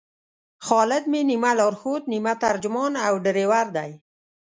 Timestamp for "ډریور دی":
3.23-3.91